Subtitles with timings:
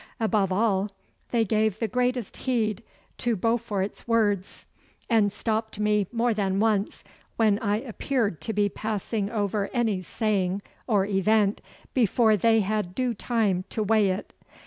[0.19, 0.89] Above all,
[1.29, 2.81] they gave the greatest heed
[3.19, 4.65] to Beaufort's words,
[5.11, 7.03] and stopped me more than once
[7.35, 11.61] when I appeared to be passing over any saying or event
[11.93, 14.33] before they had due time to weigh it.